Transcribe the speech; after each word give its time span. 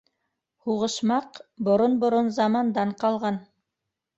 Һуғышмаҡ 0.67 1.37
борон-борон 1.67 2.33
замандан 2.39 2.95
ҡалған. 3.05 3.39